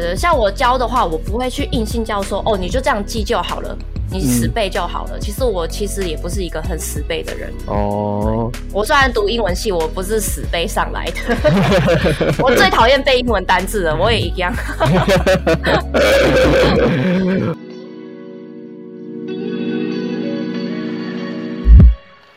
[0.00, 3.76] 对对，像我教的话，我不会去硬性教说，哦，你就这样记就好了，
[4.10, 5.18] 你死背就好了。
[5.20, 7.52] 其实我其实也不是一个很死背的人。
[7.66, 12.34] 哦，我虽然读英文系，我不是死背上来的。
[12.42, 14.52] 我最讨厌背英文单字了，我也一样。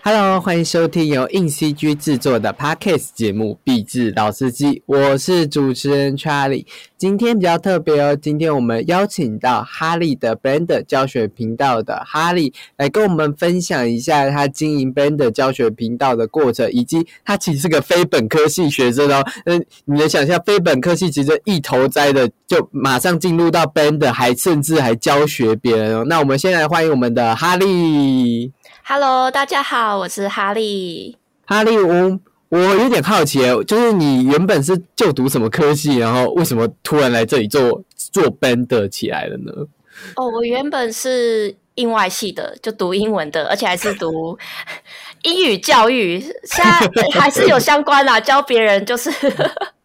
[0.10, 6.66] Hello，欢迎收听由硬 CG 制作的 Podcast 节目《壁纸老司机》，我是主持人 Charlie。
[6.98, 19.21] 今天比较特别哦，今天我们邀请到哈利的 Blender 教学频道的哈利来跟我们分享一下他经营 Blender 教学频道的过程，以及他其实是个非本科系学生哦。
[19.43, 26.06] 嗯，你能想象非本科系其实一头栽的就马上进入到 Blender，还甚至还教学别人哦。
[26.07, 28.54] 那我们先来欢迎我们的哈利。
[28.89, 31.18] Hello，大家好，我是哈利。
[31.45, 39.52] 哈利，我我有点好奇，就是你原本是就读什么科系，然后为什么突然来这里做做 band 起来了呢？
[40.16, 44.39] 哦，我原本是英外系的，就读英文的，而且还是读
[45.23, 49.12] 英语教育，现在还是有相关啦，教别人就是。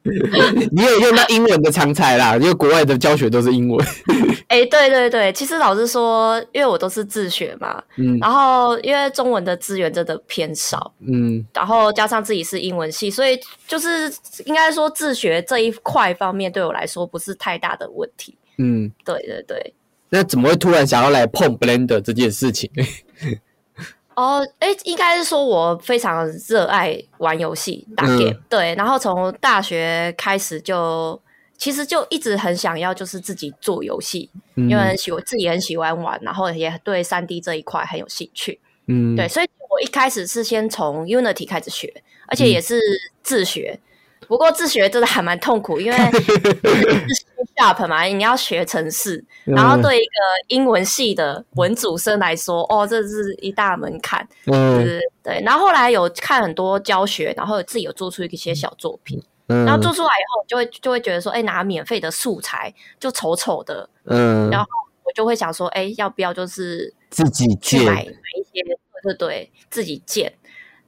[0.73, 3.87] 你有用到英文的常才啦，因为国外的教学都是英文。
[4.49, 14.13] 哎，对对对，其实老实说，因为我都是自学嘛，嗯，然后因为中文的资源真的偏少，嗯，然后加上自己是英文系，所以就是
[14.45, 18.37] 应该说自学这一块方面对我来说不是太大的问题。
[18.59, 19.75] 嗯，对对对。
[20.11, 22.71] 那怎么会突然想要来碰 Blender 这件事情？
[24.15, 31.21] 哦，哎，应该是说我非常热爱玩游戏打 game，对，然后从大学开始就
[31.57, 41.93] 其实就一直很想要就是自己做游戏，因为很喜欢自己很喜欢玩，然后也对三 D 这一块很有兴趣，嗯，对，所以我一开始是先从 Unity 开始学，
[42.27, 42.81] 而且也是
[43.23, 43.79] 自学。
[44.29, 45.97] 不过自学真的还蛮痛苦，因为
[47.57, 50.13] 是 Sharp 嘛，你要学程式，然后对一个
[50.49, 54.27] 英文系的文组生来说，哦，这是一大门槛。
[54.47, 55.41] 嗯，对。
[55.45, 64.67] 然后后来有看很多教学，然后自己有做出一些小作品，然后做出来以后，就会就会觉得说，哎，拿免费的素材就丑丑的，嗯，然后
[65.05, 68.63] 我就会想说，哎，要不要就是自己去买买一些，
[69.03, 70.33] 对对对，自己建，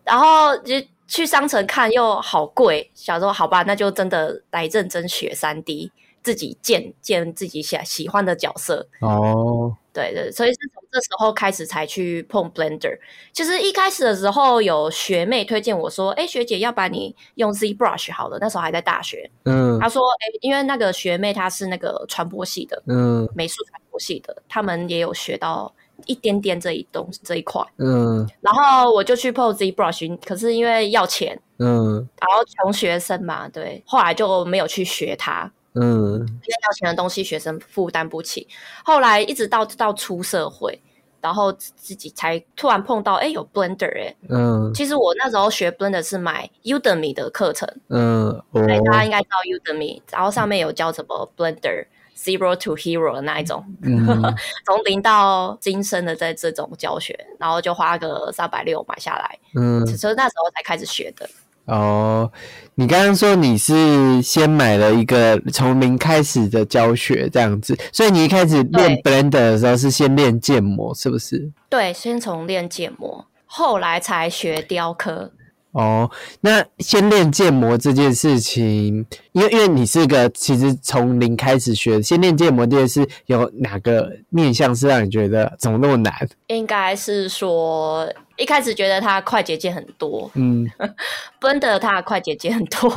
[0.04, 0.74] 然后就。
[1.06, 5.92] 去商城看又好贵，想说好吧，那就真的来认真学三 D，
[6.24, 8.84] 自己建建自己喜喜欢的角色。
[8.98, 12.98] 哦，对对，所以是从这时候开始才去碰 Blender。
[13.32, 19.30] 其实一开始的时候有学妹推荐我说：“哎，学姐，要不然你用 ZBrush 好了。”那时候还在大学。
[19.44, 25.72] 嗯，她说：“哎，因为那个学妹她是那个传播系的，嗯，美术传播系的，他们也有学到。”
[26.06, 38.46] 一点点这一东这一块，嗯，然后我就去 pose ZBrush，可是因为要钱，嗯，然后穷学生嘛，对，后来就没有去学它，嗯，因为要钱的东西学生负担不起。
[38.84, 40.80] 后来一直到到出社会，
[41.20, 49.38] 然后自己才突然碰到，哎，有 Blender 哎，嗯，其实我那时候学 Blender 是买 Udemy 的课程，嗯，对，大家应该知道
[49.74, 51.86] Udemy，然后上面有教什么 Blender。
[52.16, 53.62] Zero to hero 的那一种，
[54.64, 61.28] 从零到今生的在这种教学，然后就花个三百六买下来，嗯，所以那时候才开始学的。
[61.66, 62.30] 哦，
[62.74, 71.50] 你刚刚说你是先买了一个从零开始的教学这样子，所以你一开始练 Blender 的时候是先练建模，是不是？
[71.70, 75.32] 对，先从练建模，后来才学雕刻。
[75.72, 76.08] 哦，
[76.40, 86.14] 那先练建模这件事情，因为因为你是个其实从零开始学，先练建模这件事有哪个面向是让你觉得怎么那么难？
[86.46, 90.66] 应该是说一开始觉得它快捷键很多，嗯，
[91.40, 92.90] 奔的它快捷键很多，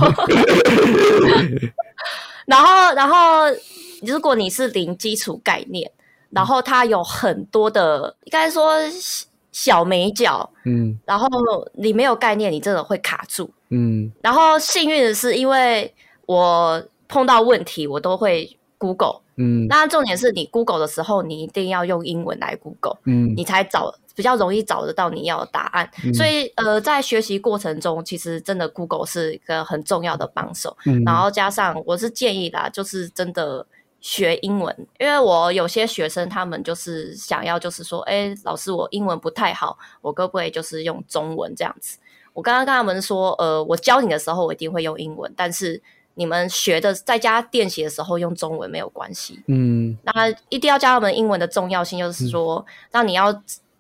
[2.46, 3.46] 然后然后
[4.02, 5.92] 如果你是零基础概念，
[6.30, 8.82] 然后它有很多的，应该说。
[9.54, 11.28] 小美角，嗯，然后
[11.74, 14.12] 你没有概念，你真的会卡住，嗯。
[14.22, 15.92] 然后幸运的是，因为
[16.28, 19.66] 我碰到问题，我都会 Google，嗯。
[19.68, 25.90] 那重点是你 Google 的时候，你一定要用英文来 Google，嗯，你才找比较容易找得到你要的答案。
[26.14, 30.76] 所以，呃，在学习过程中，其实真的 Google 是一个很重要的帮手。
[31.06, 33.66] 然后加上，我是建议啦，就是真的。
[34.00, 41.98] 学英文，因为我有些学生，他们就是想要，就是说，哎，老师，我英文不太好，我可不可以就是用中文这样子？
[42.34, 45.82] 我刚刚跟他们说，呃，我教你的时候，我一定会用英文，但是
[46.14, 49.44] 你们学的在家练习的时候用中文没有关系。
[49.48, 53.34] 嗯，那一定要教他们英文的重要性，就是说，那你要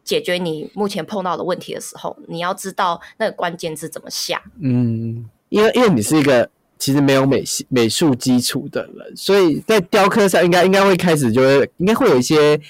[0.07, 4.41] 解决你目前碰到的问题的时候，你要知道那个关键字怎么下。
[4.59, 6.49] 嗯，因为因为你是一个。
[6.79, 12.61] 其实没有美美术基础的人，所以在雕刻上应该应该会开始就会应该会有一些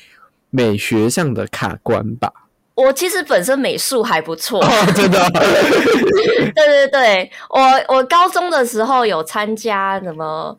[0.50, 2.32] 美学上的卡关吧。
[2.74, 7.60] 我其实本身美术还不错，哦，真的， 对对对，我
[7.98, 10.58] 我高中的时候有参加什么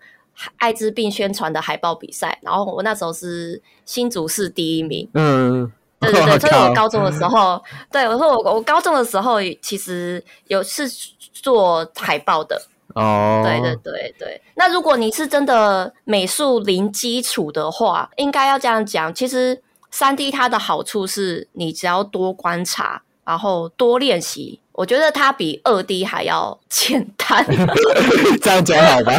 [0.58, 5.08] 艾滋病宣传的海报比赛，然后我那时候是新竹市第一名。
[5.14, 10.88] 嗯， 对对对，我所以我高中的时候，对我说我我高中的时候其实有是
[11.32, 12.60] 做海报的，
[12.94, 14.40] 哦，对对对对。
[14.54, 19.60] 那如果你是真的美术零基础的话，应该要这样讲，其实
[19.90, 24.60] 三 D 它的好处是你只要多观察，然后多练习。
[24.72, 27.44] 我觉得它比二 D 还要 简单。
[28.40, 29.12] 这样讲好吧？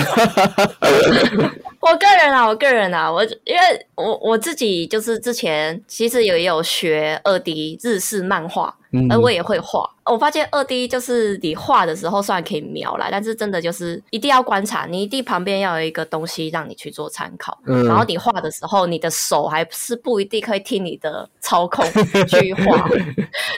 [1.81, 9.89] 我个人啊，我个人啊，我因为我我自己就是之前其实也有学二 D 日式漫画，嗯而我也会画。
[10.05, 17.57] 我发现二 D 就是你画的时候虽然可以描啦，但是真的就是一定要观察，你一定旁边要有一个东西让你去做参考。
[17.65, 21.85] 嗯然后你画的时候，你的手还是不一定可以听你的操控
[22.27, 22.89] 去画，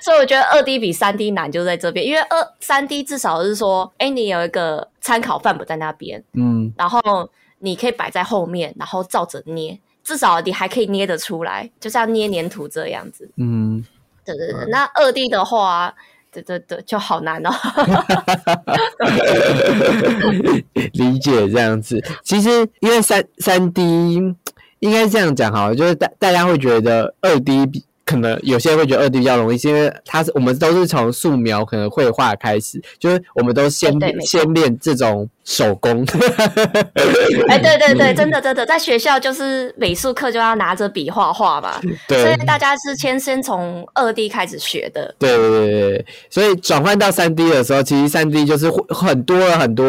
[0.01, 6.99] 所以我觉得二 D 比三 D 难就在这边，因为二三 D 至少是说，哎，你有一个参考范本在那边，嗯然后
[7.63, 13.29] 你可以摆在后面，然后照着捏，至少你还可以捏得出来，就像捏粘土这样子。
[13.37, 13.85] 嗯，
[14.25, 15.93] 对对对，那二 D 的话，
[16.31, 17.51] 对对对，就好难哦。
[20.93, 22.01] 理解这样子。
[22.23, 22.49] 其实
[22.79, 23.83] 因为三三 D
[24.79, 36.05] 应该这样讲哈，就是大大家会觉得二 D 比可能有些人会觉得二 D 比较容易，是因为它是我们都是从素描可能绘画开始，就是我们都先先练这种手工。
[37.47, 45.13] 哎，对对对，真的真的，在学校就是美术课就要拿着笔画画嘛，所以大家是先先从二 D 开始学的。
[45.19, 45.91] 对对对对。
[45.91, 49.85] 对，所以转换到三 D 的时候，其实三 D 就是会很多了很多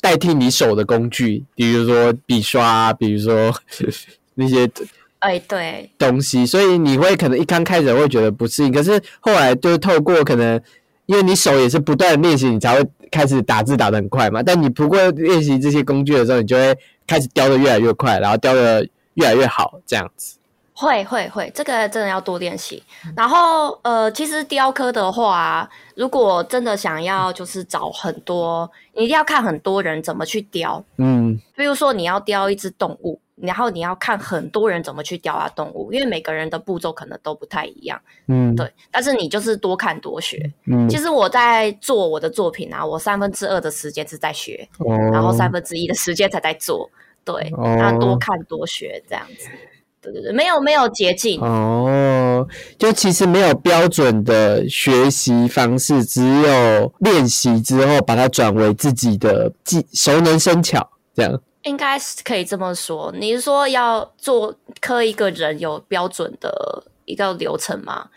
[0.00, 3.54] 代替你手的工具，比如说笔刷啊，比如说
[4.34, 4.68] 那些
[5.22, 10.60] 哎，对，东西，所以你会可能一刚开始会觉得不适应，可是后来就是透过可能，
[11.06, 14.42] 因为你手也是不断的练习，你才会开始打字打得很快嘛。
[14.42, 16.76] 但你不过练习这些工具的时候，你就会
[17.06, 18.84] 开始雕的越来越快，然后雕的
[19.14, 20.38] 越来越好，这样子。
[20.74, 22.82] 会会会，这个真的要多练习。
[23.14, 30.82] 然后呃，其实雕刻的话，如果真的想要就是找很多，你一定要看很多人怎么去雕。
[30.96, 38.00] 嗯比如说你要雕一只动物，然后你要看很多人怎么去雕啊动物，因为每个人的步骤可能都不太一样。
[38.28, 40.50] 嗯，对，但是你就是多看多学。
[40.66, 46.88] 嗯，其实我在做我的作品啊，我三分之二的时间是在学，哦，然后三分之一的时间才在做。
[47.24, 49.48] 对，哦那多看多学这样子。
[50.00, 51.40] 对对对，没有没有捷径。
[51.40, 52.44] 哦，
[52.76, 61.40] 就其实没有标准的学习方式，只有练习之后把它转为自己的技熟能生巧，这样。
[61.62, 63.12] 应该是可以这么说。
[63.16, 68.08] 你是说要做刻一个人有标准的一个流程吗？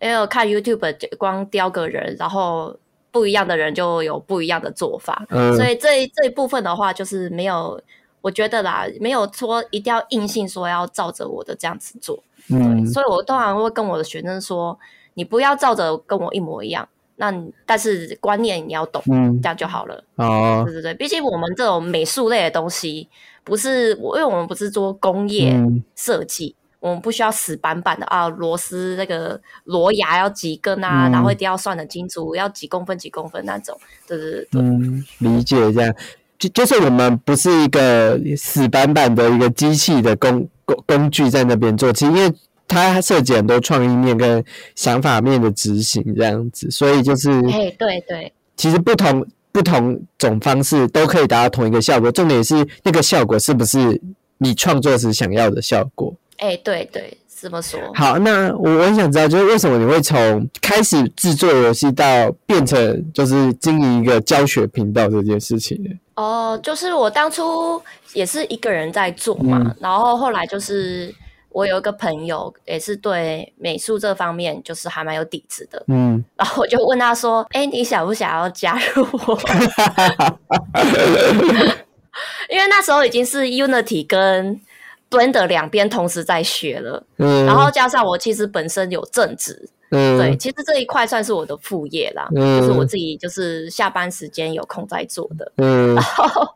[0.00, 2.76] 因为我看 YouTube 光雕个人，然后
[3.10, 7.80] 不一样的人就有不一样的做法，嗯所以这一这一部分的话，就是没有，
[8.20, 12.22] 我觉得啦，没有说一定要硬性说要照着我的这样子做。
[12.48, 14.78] 嗯所以我通常会跟我的学生说，
[15.14, 20.04] 你不要照着跟我一模一样，那你但是观念你要懂，嗯这样就好了。
[20.16, 23.08] 哦对对对，毕竟我们这种美术类的东西，
[23.42, 33.76] 不是我，因为我们不是做工业嗯设计，我们不需要死板板的啊，螺丝那个螺牙要几根啊，嗯然后一定要算得清楚，要几公分几公分那种。
[34.06, 35.94] 对对对对，嗯，理解这样。
[36.38, 42.30] 就就是我们不是一个死板板的一个机器的工工工具在那边做，其实因为
[42.68, 44.44] 它涉及很多创意面跟
[44.74, 54.00] 想法面的执行这样子，所以就是哎，对对其实不同不同种方式都可以达到同一个效果，重点是那个效果是不是
[54.38, 56.14] 你创作时想要的效果。
[56.38, 57.80] 哎对对，这么说。
[57.94, 65.90] 好，那我我很想知道，就是为什么你会从开始制作游戏到变成就是经营一个教学频道这件事情呢？
[66.16, 67.80] 哦，就是我当初
[68.12, 71.14] 也是一个人在做嘛，嗯然后后来就是
[71.56, 79.40] 我有一个朋友也是对美术这方面就是还蛮有底子的，嗯，然后我就问他说：“哎，你想不想要加入我？”
[82.50, 84.60] 因为那时候已经是 Unity 跟
[85.08, 95.52] Blender 两边同时在学了，嗯，然后加上我其实本身有正职，嗯，对，其实这一块算是我的副业啦，嗯就是我自己就是下班时间有空在做的。
[95.56, 96.46] 嗯 然后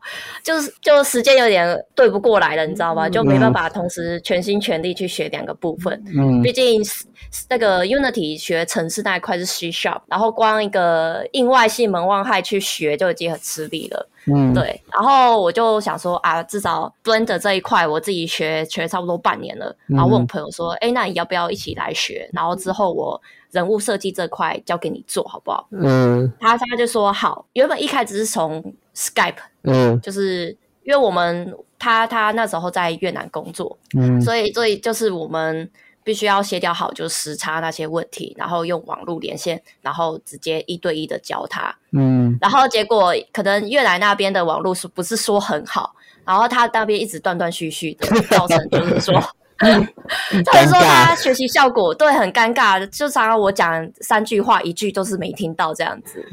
[0.43, 3.07] 就是就时间有点对不过来了，你知道吗？
[3.07, 6.03] 就没办法同时全心全力去学两个部分。
[6.15, 7.05] 嗯毕竟是
[7.49, 14.09] 那个 Unity 学城市那一块是 C sharp，然后光一个硬外系门外汉去学就已经很吃力了。
[14.27, 22.29] 嗯，对，然后我就想说啊，至少 Blender 这一块我自己学学差不多半年了，然后问我朋友说，哎、那你要不要一起来学？
[22.31, 23.19] 然后之后我
[23.51, 25.67] 人物设计这块交给你做好不好？
[25.71, 27.45] 嗯他他就说好。
[27.53, 28.61] 原本一开始是从
[28.95, 35.69] Skype，嗯就是因为我们他他那时候在越南工作，嗯所以所以就是我们
[36.03, 41.73] 必须要协调好，就是时差那些问题，然后用网络连线，然后直接一对一的教他。
[41.91, 45.93] 嗯然后结果可能越南那边的网络是不是说很好，
[46.25, 49.21] 然后他那边一直断断续续的， 造成就是说。
[49.61, 56.25] 他就说他学习效果对很尴尬，就常常我讲三句话一句都是没听到这样子，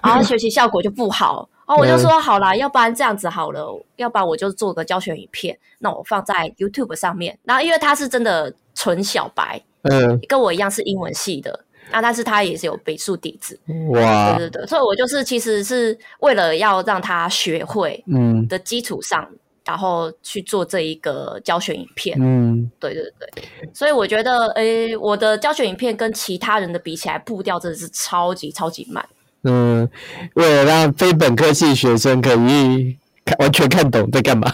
[0.00, 1.48] 然后学习效果就不好。
[1.66, 7.38] 然后我就说好啦，要不然这样子好了，要不然我就做个教学影片，那我放在 YouTube 上面。
[7.44, 13.58] 然后因为他是真的纯小白，嗯，跟我一样是英文系的，那但是他也是有美术底子，
[13.90, 19.26] 哇，对对对，所以我就是其实是为了要让他学会嗯的基础上，
[19.64, 22.18] 然后去做这一个教学影片。
[22.20, 29.06] 嗯对对对，所以我觉得，诶，我的教学影片跟其他人的比起来，步调真的是超级超级慢。
[29.44, 29.88] 嗯，
[30.34, 34.52] 为了让非本科系学生可以看完全看懂在干嘛，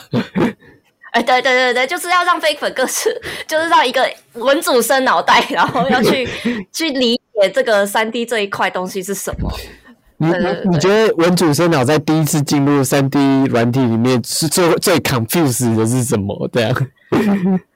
[1.13, 6.29] 哎，对对对对，就是要让非本科是，就是让一个文主生脑袋，然后要去
[6.73, 9.51] 去理解这个三 D 这一块东西是什么。
[10.21, 13.19] 你你你觉得文主生脑在第一次进入三 D
[13.51, 16.49] 软体里面是最最 confused 的是什么？
[16.53, 16.75] 这样，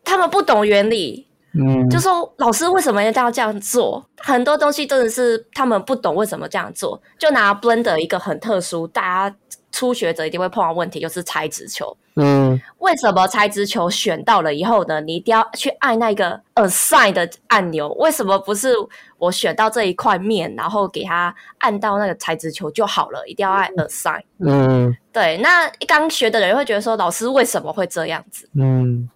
[0.05, 4.05] 他们不懂原理，嗯，就说老师为什么要这样这样做？
[4.19, 7.01] 很多东西真的是他们不懂为什么这样做。
[7.19, 9.37] 就拿 Blender 一个很特殊，大家
[9.71, 11.97] 初学者一定会碰到问题，就是拆直球。
[12.15, 15.01] 嗯为什么拆直球选到了以后呢？
[15.01, 17.89] 你一定要去按那个 assign 的按钮？
[17.95, 18.75] 为什么不是
[19.17, 23.27] 我选到这一块面，然后给它按到那个拆直球就好了？
[23.27, 24.23] 一定要按 assign。
[24.41, 28.47] 嗯对，那刚学的人会觉得说，老师为什么会这样子？
[28.55, 29.09] 嗯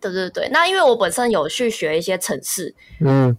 [0.00, 3.36] 对对对，那因为我本身有去学一些城市，嗯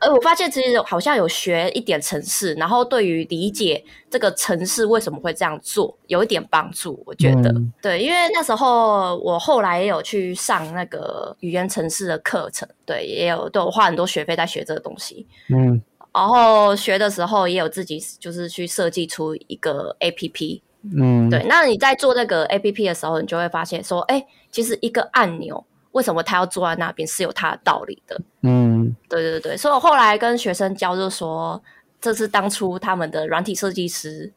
[0.00, 7.50] 呃，我发现其实好像有学一点城市，然后对于理解这个城市为什么会这样做有一点帮助，我觉得。
[7.50, 15.26] 嗯对，因为那时候我后来也有去上那个语言城市的课程，对，也有对我花很多学费在学这个东西。
[15.48, 15.82] 嗯
[16.14, 20.62] 然后学的时候也有自己就是去设计出一个 A P P，
[20.96, 28.20] 嗯，对，那你在做那个 A P P 的时候，你就会发现说，哎，其实一个按钮为什么他要坐在那边是有他的道理的。
[28.42, 31.60] 嗯对对对，所以我后来跟学生教，就说
[32.00, 34.30] 这是当初他们的软体设计师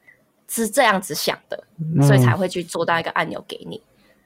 [0.48, 1.62] 是这样子想的，
[2.02, 3.82] 所以才会去做到一个按钮给你。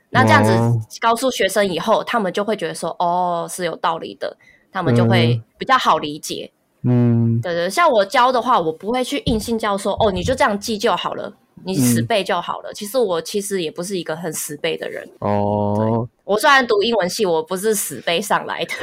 [0.09, 4.35] 那这样子哦告诉学生以后，他们就会觉得说，哦，是有道理的，
[4.71, 6.51] 他们就会比较好理解。
[6.83, 11.31] 嗯对对，像我教的话，我不会去硬性教说，哦，你就这样记就好了，
[11.63, 12.73] 你死背就好了。
[12.73, 15.07] 其实我其实也不是一个很死背的人。
[15.19, 18.73] 哦，我虽然读英文系，我不是死背上来的，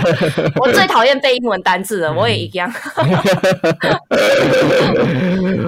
[0.60, 2.72] 我最讨厌背英文单字了，我也一样。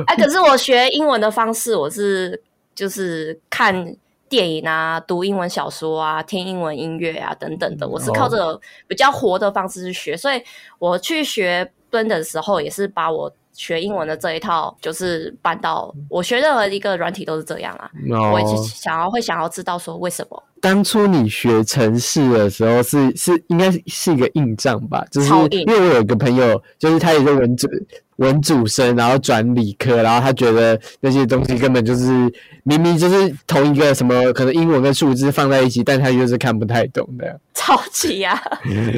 [0.06, 2.42] 哎， 可是我学英文的方式，我是
[2.74, 3.94] 就是看
[4.28, 10.16] 电影啊、读英文小说啊、听英文音乐啊等等的，我是靠这个比较活的方式去学。
[10.16, 10.42] 所以
[10.78, 17.90] 我去学 Blender 的时候，也是把我学英文的这一套，就是搬到我学任何一个软体都是这样啊。
[18.10, 20.42] 哦，想要会想要知道说为什么。
[20.60, 25.04] 当初你学城市的时候是是应该是是一个硬仗吧？
[25.10, 27.68] 就是因为我有一个朋友，就是他也是文主
[28.16, 32.32] 文主生，然后转理科，然后他觉得那些东西根本就是
[32.64, 37.38] 明明就是同一个什么可能英文跟数字放在一起，但他就是看不太懂的。
[37.54, 38.42] 超级呀、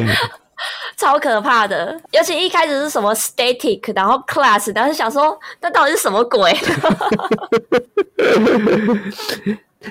[0.96, 1.98] 超可怕的。
[2.12, 6.54] 尤其一开始是什么 static，然后 class，然后想说那到底是什么鬼？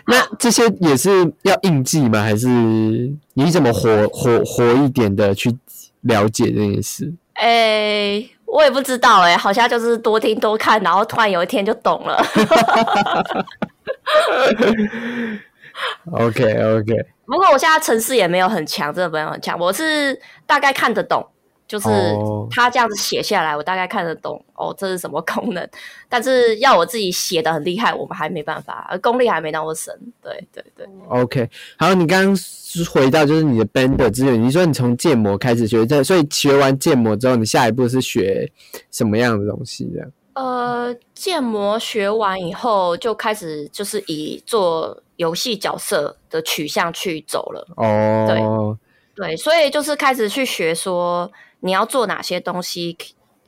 [0.05, 1.09] 那这些也是
[1.43, 2.21] 要印记吗？
[2.21, 2.47] 还是
[3.33, 5.49] 你怎么活活活一点的去
[6.01, 7.13] 了解这件事？
[7.33, 12.25] 哎、我也不知道哎、好像就是多听多看，然后突然有一天就懂了。
[16.11, 21.25] OK OK，不过我现在城市也没有很强，真的没有很强，我是大概看得懂。
[21.67, 25.69] 就是哦他这样子写下来，我大概看得懂哦，这是什么功能。
[26.07, 29.93] 但是要我自己写的很厉害，我们还没办法，而功力还没那么深。
[30.23, 30.87] 对对对。
[31.09, 32.37] OK，好，你刚刚
[32.89, 38.49] 回到就是你的 Blender 资源，你说你从建模开始学，这所以学完建模之后，你下一步是学
[38.89, 40.09] 什么样的东西这样？
[40.37, 47.67] 呃，建模学完以后，就开始就是以做游戏角色的取向去走了。
[47.75, 48.77] 哦，
[49.15, 52.95] 对对，所以就是开始去学说你要做哪些东西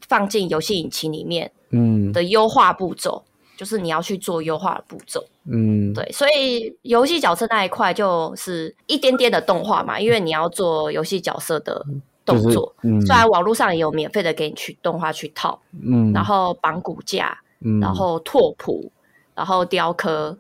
[0.08, 3.24] 放进游戏引擎里面嗯的优化步骤。
[3.56, 5.22] 就是你要去做优化的步骤。
[5.52, 11.86] 嗯，对，所以游戏角色那一块就是一点点的动画嘛，因为你要做游戏角色的
[12.30, 12.76] 动就是作。
[12.84, 18.92] 嗯虽然网络上也有免费的给你去动画去套，嗯，然后绑骨架，嗯然后拓扑，
[19.36, 20.38] 然后雕刻，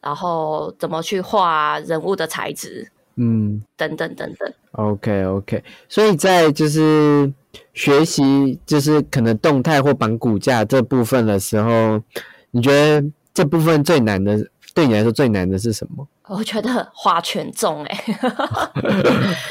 [0.00, 4.52] 然后怎么去画人物的材质嗯等等等等。
[4.72, 7.32] ，OK OK，所以在就是
[7.74, 12.00] 学习就是可能动态或绑骨架这部分的时候，
[12.50, 14.38] 你觉得这部分最难的，
[14.74, 16.06] 对你来说最难的是什么？
[16.30, 18.04] 我觉得画权重哎、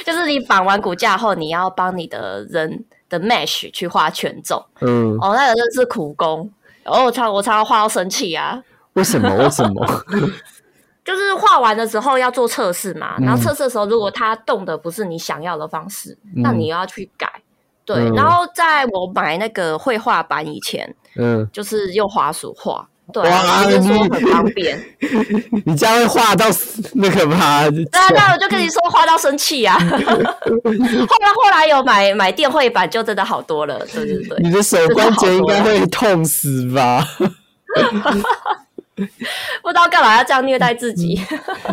[0.06, 6.50] 就是你绑完骨架后，你要帮你的人的 mesh 去画权重嗯，哦，那个真是苦工。
[6.84, 9.30] 然后我常我常常画到生气啊，为什么？
[9.36, 9.86] 为什么？
[11.04, 17.30] 就是画完的时候要做测试嘛，嗯然后测试的时候，如果它动的不是你想要的方式，那嗯你又要去改。
[17.84, 23.24] 对，嗯然后在我买那个绘画板以前，嗯，就是用滑鼠画，对
[23.66, 24.80] 就是说你很方便。
[25.66, 27.70] 你这样会画到死那个吗？
[27.70, 29.78] 对啊，那我就跟你说画到生气啊。
[29.80, 33.80] 后来后来有买买电绘板，就真的好多了。
[33.94, 37.06] 对对对，你的手关节应该会痛死吧？
[39.62, 41.22] 不知道干嘛要这样虐待自己。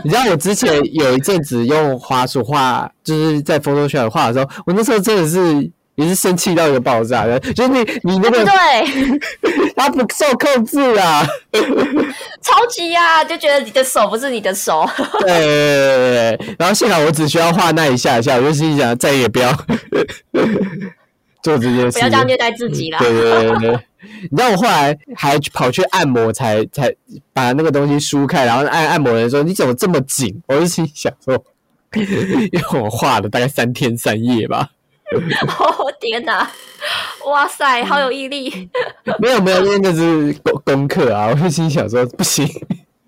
[0.04, 9.20] 你知道我之前有一阵子用滑鼠画，就是在 Photoshop 画的时候，我那时候真的是也是生气到一个爆炸的，就是你你那个对不对？
[9.76, 11.26] 它不受控制啊，
[12.42, 14.88] 超级啊，就觉得你的手不是你的手。
[15.20, 19.52] 对对对对，然后幸好我只需要画那一下下，我就心里想再也不要
[21.42, 22.98] 做这件事，不要这样虐待自己啦。
[22.98, 23.78] 对对对对对，
[24.30, 26.92] 你知道我后来还跑去按摩才才
[27.32, 30.42] 把那个东西梳开，然后按按摩的人说你怎么这么紧？
[30.46, 31.34] 我就心里想说，
[31.94, 34.68] 因为我画了大概三天三夜吧，
[35.58, 36.48] 哦天哪！
[37.26, 38.68] 哇塞，好有毅力！
[39.20, 42.46] 没有没有，因为那是功功课啊，我就心想说不行。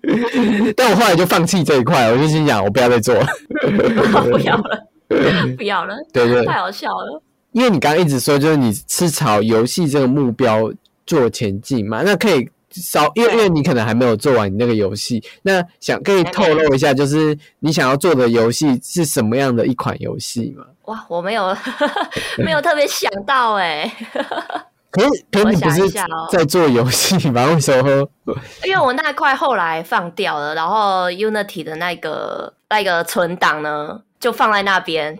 [0.75, 3.27] 但我后来就放弃这一块，我就心想我不要再做了。
[4.31, 4.87] 不要了，
[5.57, 7.21] 不要了，对对，太好笑了。
[7.51, 10.71] 因为你刚刚一直说，就是你是朝游戏这个目标
[11.05, 20.65] 做前进嘛，那可以稍，因为因为你可能还没有做完你那个游戏，那想可以透露一下，就是你想要做的游戏是什么样的一款游戏吗？
[20.85, 21.55] 哇，我没有
[22.37, 23.91] 没有特别想到哎、
[24.91, 25.89] 可是可是你不是
[26.31, 27.45] 在做游戏吗？
[27.53, 28.07] 为什么？
[28.65, 35.15] 因为我那块后来放掉了，然后 Unity 的那个那个存档呢，就放在那边，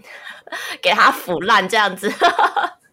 [0.81, 2.11] 给它腐烂这样子。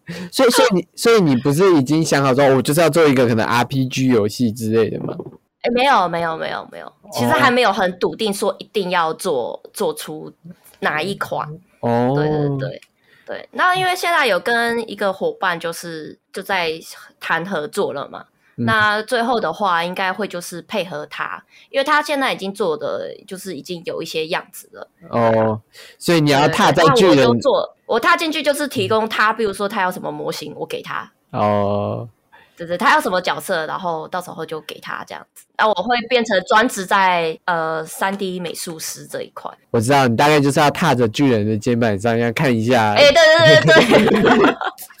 [0.31, 5.15] 所以所以你所以你不是已经想好说，我就是要做一个可能 RPG 游戏之类的吗？
[5.61, 10.31] 哎，没有没有没有没有，其实哦还没有很笃定说一定要做做出
[10.79, 11.47] 哪一款。
[11.81, 12.81] 哦，对对对
[13.25, 16.71] 对，那因为现在有跟一个伙伴就是就在
[17.19, 18.25] 谈合作了嘛。
[18.57, 24.89] 嗯那最后的话，应该会就是配合他，因为他现在已经做的就是已经有一些样子了。
[25.09, 25.61] 哦，
[25.99, 32.09] 所以你要踏在巨人就做，我踏进去就是提供他，比如说他要什么模型，我给他，哦，
[32.57, 35.45] 对对，他要什么角色，然后到时候就给他这样子。
[35.59, 39.51] 那我会变成专职在呃三 D 美术师这一块。
[39.69, 44.55] 我知道你大概就是要踏着巨人的肩膀上，要看一下哎、对对对对对。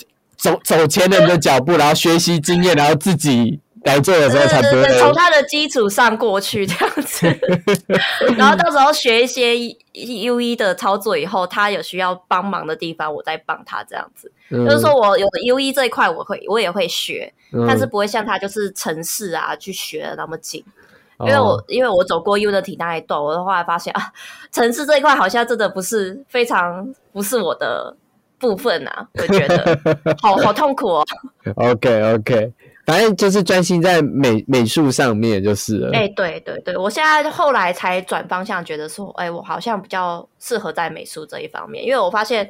[0.51, 5.13] 走走前人的脚步，然后学习经验，然后自己来做的时候才不对对对，从。
[5.13, 7.27] 他的基础上过去这样子，
[8.37, 9.55] 然后到时候学一些
[10.23, 14.31] U E 的操作以后，他有需要帮忙的地方，我再帮他这样子。
[14.49, 20.63] 嗯就是说我有 U E 这一块，我会我也会学，嗯但是不会像他就是城市啊去学的那么紧。
[21.19, 24.13] 因为我哦因为我走过 Unity 那一段，我后来发现啊，
[24.51, 27.95] 城市这一块好像真的不是非常不是我的
[28.39, 29.79] 部分啊，我觉得
[30.21, 31.05] 好好痛苦哦。
[31.55, 32.53] OK OK，
[32.85, 35.91] 反正就是专心在美美术上面就是了。
[35.93, 42.49] 哎、对对对，我现在后来才转方向，觉得说，哎、我好像比较适合在美术这一方面，因为我发现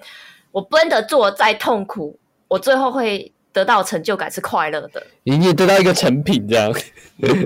[0.52, 5.02] 我 Blender 做再痛苦，我最后会得到成就感是快乐的。
[5.24, 6.72] 你也得到一个成品这样。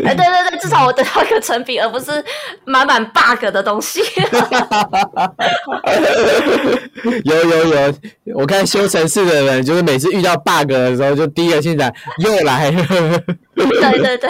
[0.06, 2.22] 哎、对对对，至少我得到一个成品，而不是
[2.66, 4.02] 满满 bug 的东西。
[7.24, 7.94] 有有有，
[8.36, 12.86] 我看修城市的人，就是每次遇到 bug 的时候，就第一个现在又来了。
[13.56, 14.30] 对对对，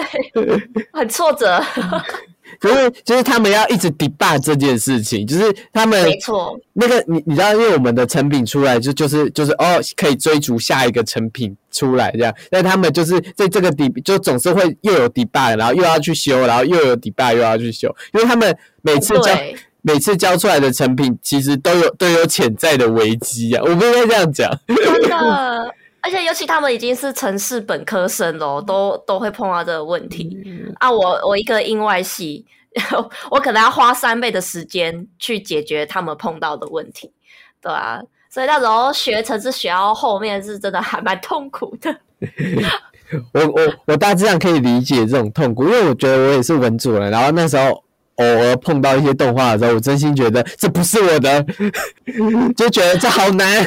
[0.92, 1.60] 很挫折，
[2.58, 19.56] 可是就是他们要一直 debug 这件事情，就是他们没错，那个你你知道，因为我们的成品出来就就是就是哦，可以追逐下一个成品出来这样，但他们就是在这个底就总是会又有 debug，然后又要去修，然后又有 debug 又要去修，因为他们每次交对。
[19.84, 24.76] 每次交出来的成品其实都有都有潜在的危机啊，我不应该这样讲，真
[25.10, 30.36] 的，而且尤其他们已经是城市本科生了，都都会碰到这个问题
[30.80, 30.90] 啊。
[30.90, 32.44] 我我一个英外系，
[33.30, 37.12] 我可能要花三倍的时间去解决他们碰到的问题，
[37.60, 38.00] 对啊。
[38.28, 41.94] 所以那时候学城市学到后面是真的还蛮痛苦的。
[43.34, 47.84] 我我我大致上可以理解这种痛苦，因为我觉得我也是文主人，然后那时候
[48.16, 51.44] 偶尔碰到一些动画的时候，我真心觉得这不是我的，
[52.56, 53.66] 就觉得这好难，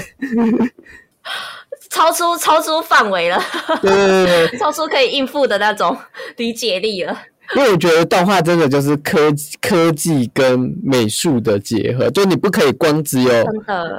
[1.90, 3.42] 超出超出范围了，
[3.82, 5.98] 对对对对， 超出可以应付的那种
[6.38, 7.18] 理解力了。
[7.56, 13.32] 因为我觉得动画真的就是科科技跟美术的结合，就你不可以光只有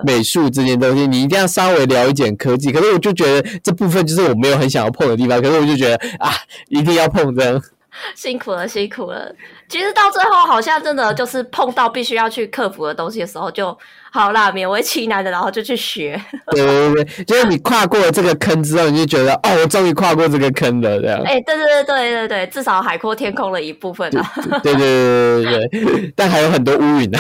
[0.05, 2.73] 美术这件东西，你一定要稍微聊一点科技。
[2.73, 6.33] 可是我就觉得这部分就是我没有很想要碰的地方，可是我就觉得啊，
[6.69, 7.63] 一定要碰这样。
[8.15, 9.35] 辛苦了，辛苦了。
[9.69, 13.77] 其实到最后，好像真的就是碰到必须要去克服的东西的时候，就
[14.13, 16.21] 好啦，勉为其难的，然后就去学。
[16.53, 21.21] 对对对，就是你跨过了这个坑之后，你就觉得哦，我终于跨过这个坑了，这样。
[21.25, 24.33] 哎，对对对对对对，至少海阔天空了一部分啊。
[24.63, 27.19] 对对对对对，但还有很多乌云呢。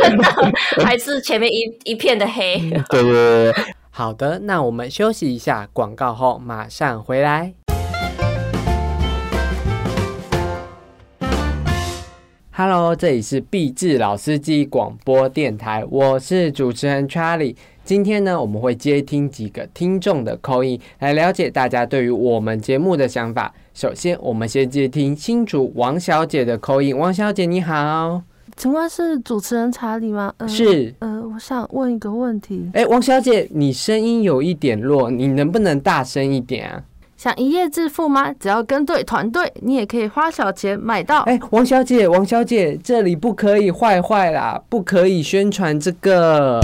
[0.00, 0.24] 真的，
[0.84, 2.58] 还是前面一一片的黑。
[2.88, 3.54] 对对对，
[3.90, 7.57] 好的，那我们休息一下，广告后马上回来。
[12.60, 17.54] Hello，这里是毕志老司机广播电台，我是主持人 Charlie。
[17.84, 23.54] 今天呢，我们会接听几个听众的口音，来了解大家对于我们节目的想法。
[23.74, 26.98] 首先，我们先接听新主王小姐的口音。
[26.98, 28.20] 王小姐你好，
[28.56, 30.34] 请问是主持人查理吗？
[30.48, 30.92] 是。
[30.98, 32.68] 呃，我想问一个问题。
[32.74, 36.82] 哎，王小姐，你声音有一点弱，你能不能大声一点啊？
[37.18, 38.32] 想一夜致富吗？
[38.34, 41.22] 只要跟对团队，你也可以花小钱买到。
[41.22, 46.60] 哎，王小姐，王小姐，这里不可以坏坏啦，不可以宣传这个。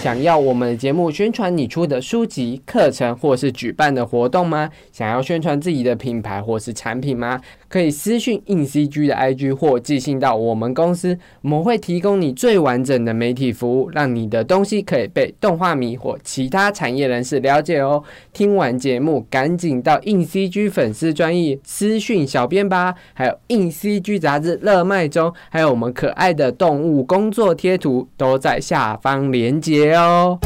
[0.00, 4.70] 想要我们的节目宣传你出的书籍、课程，或是举办的活动吗？
[4.90, 7.40] 想要宣传自己的品牌或是产品吗？
[7.68, 18.02] 可以私讯硬 CG 的 IG 或寄信到我们公司，我们会提供你最完整的媒体服务，让你的东西可以被动画迷或其他产业人士了解哦。
[18.32, 22.94] 听完节目，赶紧到硬 CG 粉丝专业私讯小编吧。
[23.12, 29.94] 还有硬 CG 杂志热卖中，还有我们可爱的动物工作贴图都在下方连接。
[29.94, 30.38] 哦，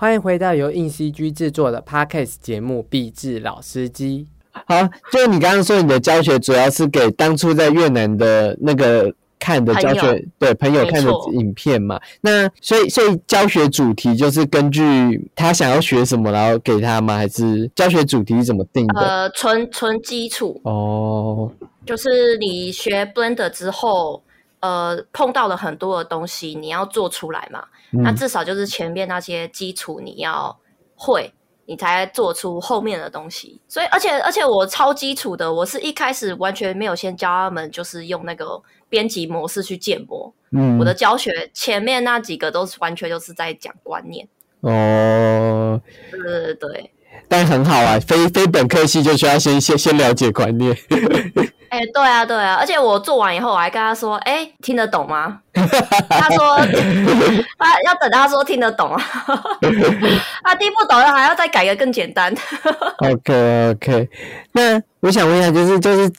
[0.00, 4.28] 欢迎回到由硬 CG 制作的 Podcast 节目《壁智老司机》。
[4.68, 11.98] 好，就是你刚刚说你的教学主要是给当初在越南的那个看的教学，对朋友看的影片嘛？
[12.20, 17.16] 那所以所以教学主题就是根据他想要学什么，然后给他吗？
[17.16, 19.00] 还是教学主题是怎么定的？
[19.00, 21.50] 呃，纯纯基础哦，
[21.84, 24.22] 就是你学 Blender 之后。
[24.60, 27.64] 呃，碰到了很多的东西，你要做出来嘛？
[27.90, 30.58] 那至少就是前面那些基础你要
[30.94, 31.32] 会，
[31.66, 33.60] 你才做出后面的东西。
[33.68, 40.34] 所以，而且而且我超基础的，我是一开始完全没有先教他们，就是用那个编辑模式去建模。
[40.52, 44.26] 嗯，我的教学前面那几个都是完全就是在讲观念。
[44.60, 46.90] 哦，对对对。
[47.28, 50.76] 但很好啊，非非本科系就需要先先先了解观念。
[51.70, 56.56] 哎，对啊，对啊，而且我做完以后，我还跟他说：“哎，听得懂吗？” 他说
[57.58, 59.02] ：“他，要等他说听得懂啊。
[60.44, 62.34] ”他听不懂，还要再改个更简单。
[63.10, 64.08] OK OK，
[64.52, 66.10] 那我想问一下，就是就是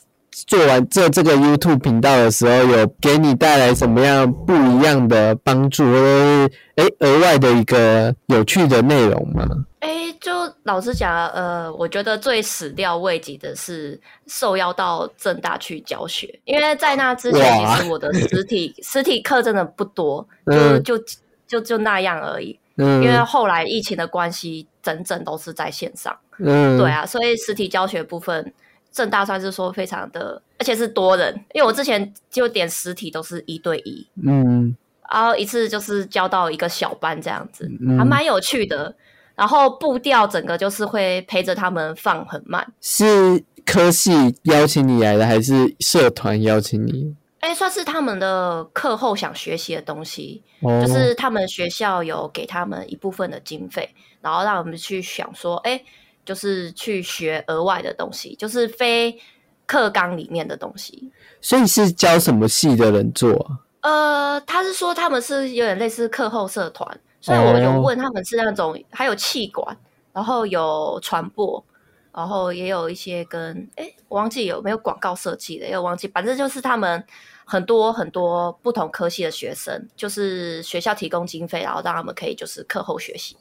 [0.47, 9.45] 做完这这个 YouTube 频道的时候，有给你带来什么样不一样的帮助，或者是哎额外的一个有趣的内容吗？
[9.79, 10.31] 哎，就
[10.63, 21.03] 老实讲，呃，我觉得最始料未及的是受邀到正大去教学，因为在那之前，其实我的实体 实体课真的不多，就就
[21.47, 22.59] 就就那样而已。
[22.77, 26.15] 嗯，因为后来疫情的关系，整整都是在线上。
[26.39, 28.53] 嗯，对啊，所以实体教学部分，
[28.91, 34.75] 正大算是说非常的，而且是多人，因为我之前就点实体都是一对一，嗯，
[35.11, 38.95] 然后一次就是教到一个小班这样子，还蛮有趣的。
[39.35, 42.73] 然后步调整个就是会陪着他们放很慢。
[42.81, 44.11] 是科系
[44.43, 47.15] 邀请你来的，还是社团邀请你？
[47.39, 55.81] 哎，算是他们的课后想学习的东西，就是他们学校有给他们一部分的经费，然后让我们去想说，哎，
[56.29, 59.19] 就是去学额外的东西，就是非
[59.65, 61.11] 课纲里面的东西。
[61.41, 63.59] 所以是教什么系的人做？
[63.81, 66.99] 呃，他是说他们是有点类似课后社团。
[67.19, 69.75] 所以我就问他们是那种还有气管，
[70.13, 71.65] 然后有传播，
[72.13, 77.03] 然后也有一些跟哎，我忘记有没有广告设计的，也有忘记，反正就是他们
[77.49, 83.35] 很多很多不同科系的学生，就是学校提供经费，然后让他们可以就是课后学习。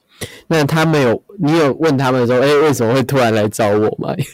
[0.46, 4.14] 那他们有你有问他们说，哎，为什么会突然来找我吗？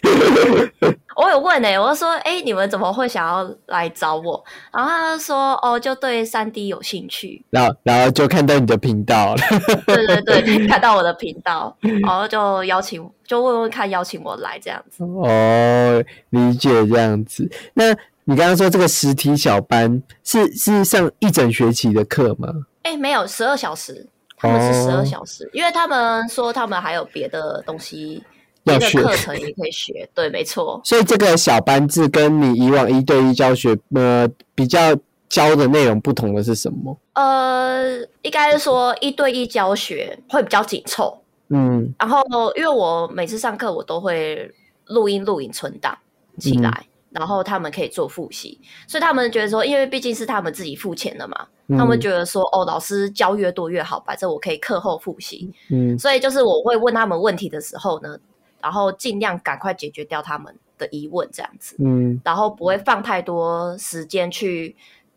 [1.16, 4.42] 我有问哎，我就说，哎，你们怎么会想要来找我？
[4.72, 7.44] 然后他就说，哦，就对三 D 有兴趣。
[7.50, 9.42] 然后，然后就看到你的频道了。
[9.87, 15.04] 对对对，看到我的频道，然后就邀请，就问问看，邀请我来这样子。
[15.04, 17.48] 哦，理解这样子。
[17.74, 22.48] 那你刚刚说这个实体小班是是上一整学期的课吗？
[22.82, 24.06] 哎，没有，十二小时，
[24.37, 28.22] 他们是十二小时，因为他们说他们还有别的东西。
[28.66, 30.80] 别的课程也可以学，对，没错。
[30.84, 34.96] 所以这个小班制跟你以往一对一教学，呃，比较
[35.28, 36.98] 教的内容不同的是什么？
[37.12, 41.14] 呃，应该是说一对一教学会比较紧凑，
[41.50, 41.92] 嗯。
[41.98, 42.24] 然后
[42.56, 44.50] 因为我每次上课我都会
[44.87, 45.94] 录音录影存档
[46.38, 51.46] 起来，然后他们可以做复习，所以他们觉得说，因为毕竟是他们自己付钱的嘛，
[51.79, 55.98] 他们觉得说，哦，老师教越多越好，反正我可以课后复习，嗯。
[55.98, 58.18] 所以就是我会问他们问题的时候呢。
[58.62, 64.74] 然后尽量赶快解决掉他们的疑问，这样子，嗯，然后不会放太多时间去。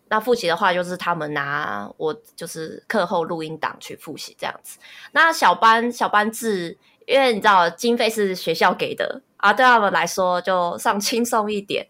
[0.09, 4.77] 那复习的话，就是他们拿我就是课后录音档去复习这样子。
[5.13, 11.87] 那小班小班制，因为你知道经费是学校给的啊，对他们来说就上轻松一点，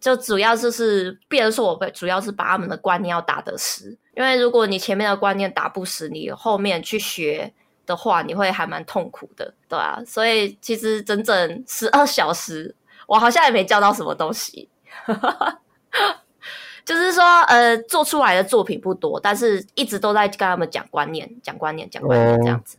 [0.00, 7.52] 就主要就是，别人说我主要是把他们的观念要打得实，因为如果你前面的观念打不实，你后面去学。
[7.86, 12.74] 的话，你会还蛮痛苦的，对啊，所以其实整整十二小时，
[13.06, 14.66] 我好像也没教到什么东西。
[16.82, 22.78] 就是说，呃，做出来的作品不多，但是一直都在跟他们讲观念、讲观念、讲观念这样子。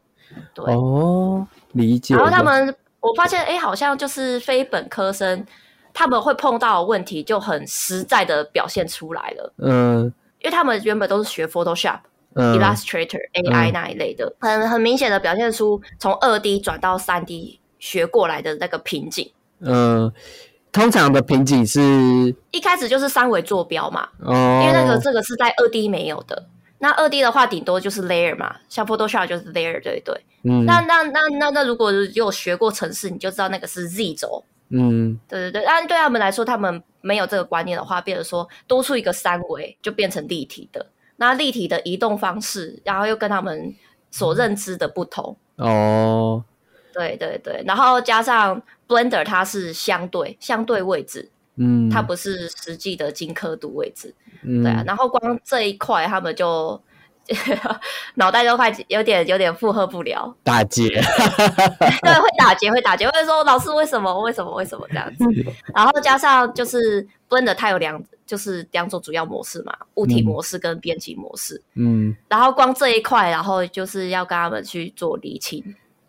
[0.56, 2.16] 对哦，理解。
[2.16, 2.76] 然后他们，
[3.08, 5.46] 我发现，哎，好像就是非本科生，
[5.94, 9.54] 他们会碰到的问题就很实在的表现出来了。
[9.58, 10.04] 嗯，
[10.40, 12.00] 因为他们原本都是学 Photoshop。
[12.36, 19.32] Illustrator AI 那一类的，很很明显的表现出从二 D 转到三 D 学过来的那个瓶颈。
[19.62, 20.12] 嗯，
[20.70, 21.80] 通常的瓶颈是
[22.52, 26.46] 一开始就是三维坐标嘛，哦，因为那个这个是在二 D 没有的。
[26.86, 30.16] 那二 D 的话，顶多就是 layer 嘛，像 Photoshop 就是 layer，对对。
[30.44, 34.44] 嗯，那那那那那如果有学过程式，你就知道那个是 Z 轴。
[34.70, 35.64] 嗯，对对对。
[35.66, 40.86] 但对他们来说，他们没有这个观念的话，变成说多出一个三维就变成立体的。
[41.16, 43.74] 那立体的移动方式，然后又跟他们
[44.12, 46.44] 所认知的不同哦，
[46.94, 54.14] 对对对，然后加上 Blender 它是相对相对位置，嗯，它不是实际的精刻度位置，
[54.44, 56.80] 对啊，然后光这一块他们就
[58.16, 60.90] 脑袋都快有点有点负荷不了，打结，
[62.02, 65.26] 对，会打结会打结，会说老师为什么为什么为什么这样子，
[65.74, 68.04] 然后加上就是 Blender 它有两。
[68.28, 71.62] 就是两种主要模式嘛，物体模式跟编辑模式。
[71.76, 75.64] 嗯，然后光这一块，然后就是要跟他们去做厘清。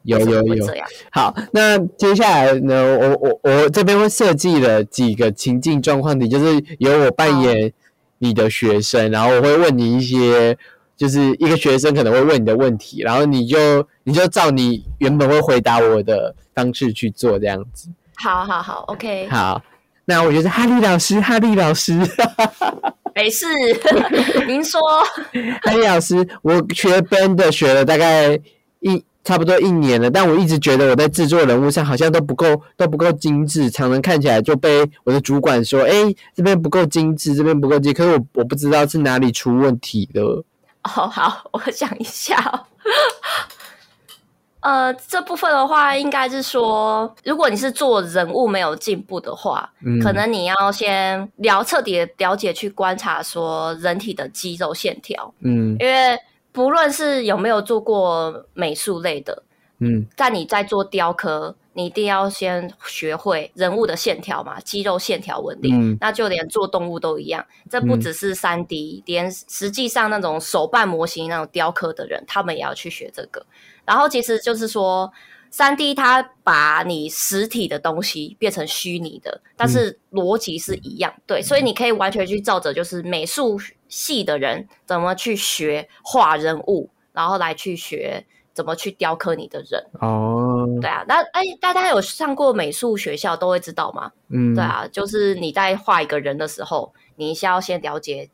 [0.07, 0.66] 有有有。
[1.11, 7.73] 好，那接下来呢，我我我这边会设计了几个情境状况题，就是由我扮演
[8.19, 10.57] 你的学生，然后我会问你一些，
[10.97, 17.88] 就是一个学生可能会问你的问题，然后你就你就照你原本会回答我的方式去做，这样子。
[18.16, 19.29] 好好好，OK。
[19.29, 19.62] 好。
[20.09, 21.92] 那我觉得哈利老师，哈利老师，
[23.12, 23.45] 没事，
[24.47, 24.81] 您说，
[25.62, 28.38] 哈利老师，我学 band 学了大概
[28.79, 40.45] 一差不多一年了，但我一直觉得我在制作人物上好像都不够，都不够精致，常常看起来就被我的主管说，哎，这边不够精致，这边不够精，可是我我不知道是哪里出问题了。
[40.85, 42.37] 哦，好，我想一下。
[44.61, 49.69] 呃，这部分的话，应该是说，如果你是做人物没有进步的话，
[50.03, 56.19] 可能你要先了彻底了解去观察说人体的肌肉线条，嗯，因为
[56.57, 59.42] 不论是有没有做过美术类的，
[59.81, 73.45] 嗯，但你在做雕刻，你一定要先学会人物的线条嘛，肌肉线条纹理，那就连做动物都一样，这不只是三 D，连实际上那种手办模型那种雕刻的人，他们也要去学这个。
[73.85, 75.12] 然后其实就是说，
[75.51, 89.85] 三 D 它把你实体的东西变成虚拟的，但是逻辑是一样，对，所以你可以完全去照着就是美术系的人怎么去学画人物，然后来去学怎么去雕刻你的人。
[90.01, 94.12] 哦，对啊，那哎，大家有上过美术学校都会知道吗？
[94.29, 98.31] 嗯，对啊，就是你在画一个人的时候，你先要先了解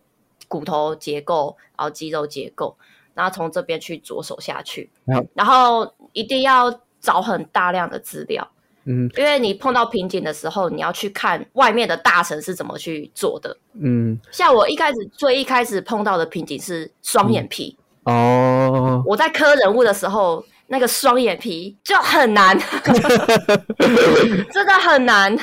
[0.49, 2.77] 骨头结构，然后肌肉结构。
[3.15, 4.91] 然后从这边去着手下去，
[5.35, 8.51] 然后一定要找很大量的资料，
[8.85, 9.11] 嗯。
[9.17, 13.57] 因为你碰到瓶颈的时候，你要去看外面的大神是怎么去做的。
[13.81, 22.59] 嗯，像我一开始最一开始碰到的瓶颈是双眼皮，哦，我在磕人物的时候，那个双眼皮就很难，
[24.53, 25.37] 真的很难。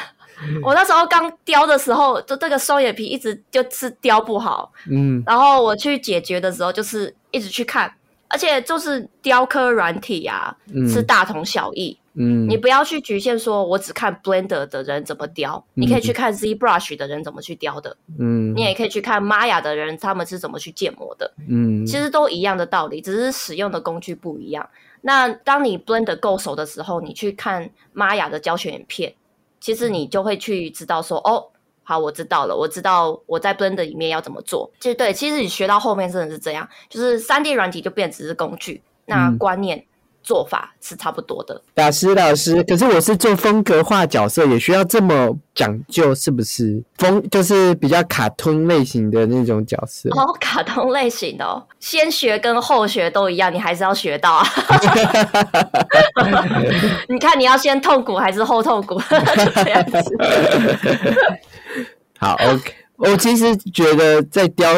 [0.63, 5.21] 我那时候刚雕的时候，就这个双眼皮一直就是雕不好，嗯。
[5.25, 7.91] 然后我去解决的时候，就是一直去看，
[8.29, 10.87] 而且就是雕刻软体啊，嗯。
[10.87, 11.97] 是大同小异。
[12.21, 21.33] 嗯，你不要去局限说，我只看 Blender 的人怎么雕，你可以去看 ZBrush 的人怎么去雕的，嗯你也可以去看 Maya 的人他们是怎么去建模的。
[21.47, 24.69] 嗯，其实都一样的道理，只是使用的工具不一样。
[25.01, 29.13] 那当你 Blender 够熟的时候，你去看 Maya 的教学影片，
[29.61, 31.47] 其实你就会去知道说，哦，
[31.83, 34.69] 好，我知道了，我知道我在 Blender 里面要怎么做。
[34.81, 39.81] 其实对，其实你学到后面真的是这样，就是三 D 软体就变只是工具，那嗯观念、
[40.29, 41.59] 做法是差不多的。
[41.73, 46.83] 老师老师，可是我是做风格化角色，也需要这么讲究，是不是？
[46.99, 50.07] 风就是比较卡通类型的那种角色。
[50.11, 54.45] 哦，卡通类型的哦，先学跟后学都一样，你还是要学到啊。
[57.09, 59.01] 你看你要先痛苦还是后痛苦？
[59.09, 60.17] 就这样子。
[62.19, 62.71] 好，OK。
[62.97, 64.69] 我其实觉得在雕，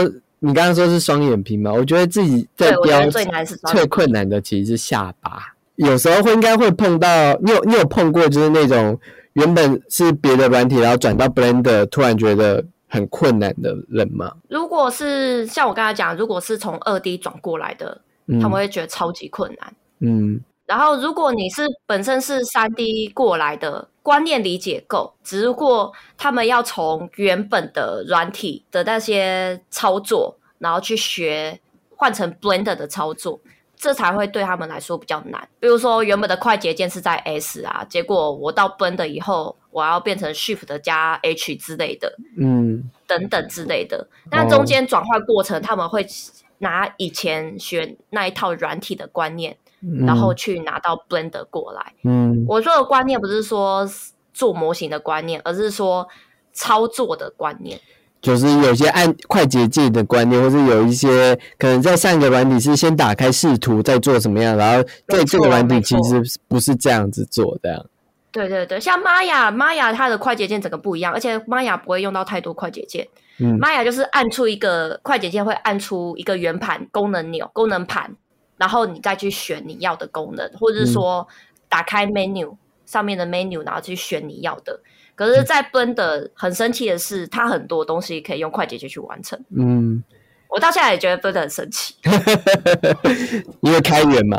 [0.43, 5.53] 你刚刚说是双眼皮嘛，我觉得自己在雕得最难是双最困难的其实是下巴。
[5.75, 8.99] 有时候会应该会碰到，你有你有碰过就是那种
[9.33, 14.33] 原本是别的软体，然后转到 Blender，突然觉得很困难的人吗？
[14.49, 19.73] 如果是像我刚才讲，如果是从二 D 转过来的，嗯他们会觉得超级困难。
[19.99, 31.59] 嗯然后，如果你是本身是三 D 过来的，观念理解够，只不过他们要从原本的软体的那些操作，然后去学
[31.95, 33.39] 换成 Blender 的操作，
[33.75, 35.47] 这才会对他们来说比较难。
[35.59, 44.07] 比如说，原本的快捷键是在 S 啊，结果我到 Blender 以后，我要变成 Shift 加 H 之类的，嗯等等之类的。
[44.31, 46.07] 那中间转换过程，他们会
[46.57, 49.57] 拿以前学那一套软体的观念。
[49.83, 51.93] 嗯，然后去拿到 Blender 过来。
[52.03, 53.87] 嗯我说的观念不是说
[54.33, 56.07] 做模型的观念，而是说
[56.53, 57.79] 操作的观念。
[58.21, 67.85] 就是有些按快捷键的观念，或是有一些可能在上一个软体是先打开视图再做什么样，然后在这个软体其实不是这样子做的样。
[68.31, 73.07] 对对对，像 Maya，Maya 它的快捷键整个不一样，而且 Maya 不会用到太多快捷键。
[73.39, 78.15] 嗯 Maya 就是按出一个快捷键会按出一个圆盘功能钮、功能盘，
[78.61, 81.27] 然后你再去选你要的功能，或者是说
[81.67, 84.79] 打开 menu 上面的 menu，然后去选你要的。
[85.15, 89.43] 可是，在 Blender 很生气的是，它很多东西可以用快捷键去完成。
[89.57, 90.03] 嗯，
[90.47, 91.95] 我到现在也觉得 Blender 很神奇，
[93.61, 94.37] 因为开源嘛。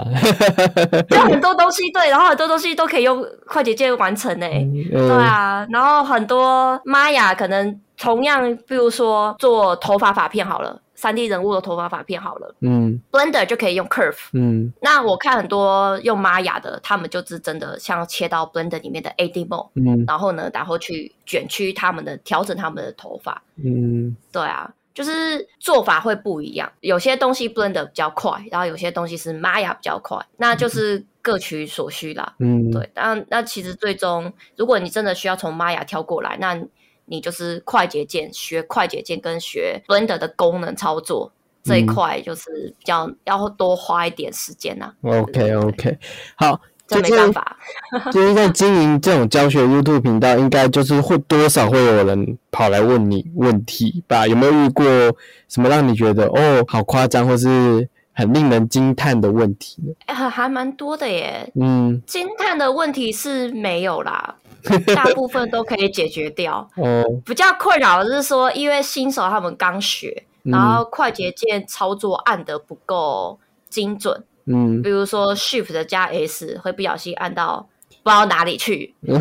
[1.10, 12.54] 就很多东西对，然后很多东西都可以用快捷键完成诶、嗯对啊，然后很多 Maya 可能同样，比如说做头发发片好了，三 D 人物的头发发片好了。
[12.60, 14.28] 嗯，Blender 就可以用 Curve。
[14.34, 14.72] 嗯。
[14.80, 20.04] 那我看很多用 Maya 的，他们就是真的像切到 Blender 里面的 AD Mode，嗯。
[20.06, 23.42] 然后呢，然后去卷曲他们的，调整他们的头发。
[23.56, 24.16] 嗯。
[24.30, 32.32] 对啊，就是做法会不一样，有些东西 Blender 比较快，然后有些东西是 Maya 比较快，那就是各取所需啦。
[32.38, 36.56] 嗯，对，但那其实最终，如果你真的需要从 Maya 跳过来，那
[37.12, 41.30] 你就是快捷键学快捷键跟学 Blender 的功能操作
[41.62, 45.98] 这一块，就是比较要多花一点时间呐、OK OK，
[46.36, 47.58] 好，这没就是办法。
[48.10, 54.26] 就是在经营这种教学 YouTube 频道，应该就是会多少会有人跑来问你问题吧？
[54.26, 54.86] 有没有遇过
[55.48, 59.94] 什么让你觉得哦好夸张，或是很令人惊叹的问题。
[60.06, 61.50] 还还蛮多的耶。
[61.54, 64.36] 嗯，惊叹的问题是没有啦，
[64.94, 66.68] 大部分都可以解决掉。
[66.76, 70.52] 哦，比较困扰的是说，因为新手他们刚学，嗯。
[70.52, 74.82] 然后快捷键操作按的不够精准，嗯。
[74.82, 77.66] 比如说 Shift 加 S 会不小心按到
[78.02, 79.18] 不知道哪里去， 然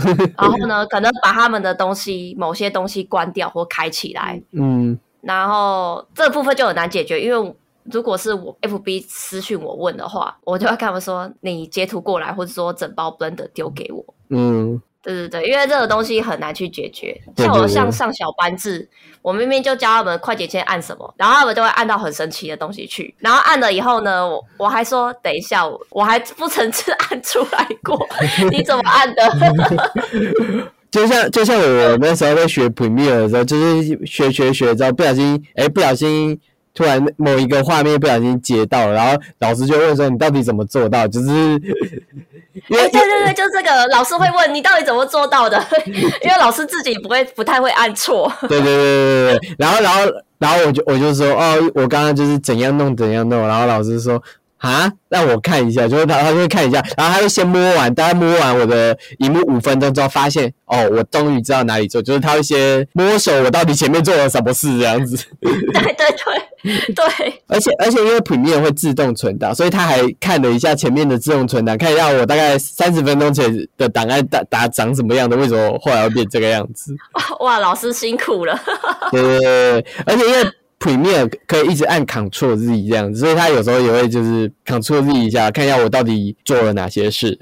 [0.49, 4.99] 后呢，可能把他们的东西某些东西关掉或开起来，嗯。
[5.21, 7.55] 然后这部分就很难解决，因为。
[7.83, 14.03] 如果是我 FB 私讯我问的话，我就要跟他们说，你截图过来，或者说整包 Blender 丢给我。
[14.29, 17.19] 嗯对对对，因为这个东西很难去解决。
[17.35, 18.87] 像我像上小班制，
[19.23, 28.07] 我明明就教他们快捷键按什么，然后他们就会按到很神奇的东西去，然后按了以后呢，我我还说等一下，我我还不曾是按出来过，
[28.51, 30.71] 你怎么按的？
[30.91, 36.39] 就像就像我那时候在学 Premiere 的时候，就是学学学之后，不小心哎、不小心
[36.73, 41.07] 突然某一个画面不小心截到了，然后老师就问说你到底怎么做到？
[41.07, 48.31] 就是因为哎，对对对，就这个老师会问你到底怎么做到的， 因为老师自己不会不太会按错。
[48.41, 49.99] 对对对对对对，然后然后
[50.37, 54.21] 然后我就我就说哦，我刚刚就是怎样弄怎样弄，然后老师说
[54.61, 76.95] 啊，让我看一下，就是他他就会看一下，然后他就先摸完，大概摸完我的荧幕五分钟之后，发现哦，我终于知道哪里做，就是他会先摸手我到底前面做了什么事这样子， 对对对对，而且而且因为 Premiere 会自动存档，所以他还看了一下前面的自动存档，看一下我大概三十分钟前的档案打打长什么样的，为什么后来会变这个样子。
[77.39, 78.55] 哇，老师辛苦了。
[79.11, 80.51] 对对对对，而且因为
[80.81, 87.37] Premiere 可以一直按 Ctrl Z 这样子，所以他有时候也会就是 Ctrl Z 一下，看一下我到底做了哪些事。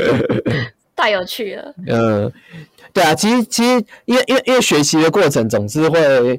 [0.94, 1.74] 太有趣了。
[1.86, 2.30] 嗯，
[2.92, 6.38] 对啊，其实其实因为因为因为学习的过程总是会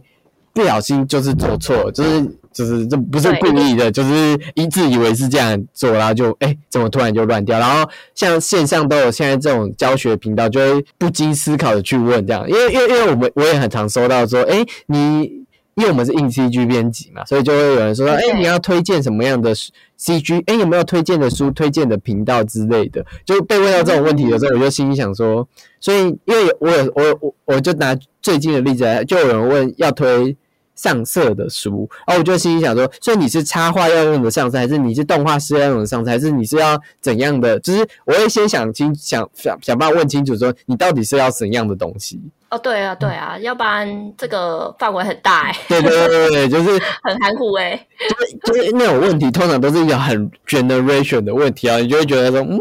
[0.53, 7.57] 不小心就是做错，就是就是这不是故意的，就是一自以为是这样做，然后就哎、怎么突然就乱掉？
[7.57, 15.44] 然后像线上都有现在这种教学频道，就会不经思考的去问这样，因为因为因为我们我也很常收到说，哎、你。
[15.76, 19.53] 因为我们是硬 CG 编辑嘛，所以就会有人说，哎、对你要推荐什么样的
[19.99, 20.41] CG？
[20.47, 23.05] 哎、有没有推荐的书、推荐的频道之类的？
[23.26, 25.45] 就被问到这种问题的时候，我就心里想说，
[25.82, 30.36] 所以因为我有我我我就拿最近的例子来，就有人问要推
[30.76, 37.59] 上色的书，然后我就心里想说，所以你是插画要用的上色，还是你是动画师要用的上色，还是你是要怎样的？
[37.59, 42.17] 就是我会先想清想想想办法问清楚，说你到底是要怎样的东西？
[42.55, 46.71] 哦，对啊，对啊，要不然这个范围很大 哎，对对对对对，就是
[47.03, 47.75] 很含糊哎。
[47.99, 52.59] 就是就是那种问题，通常都是一个很 generation 的问题啊，你就会觉得说，嗯，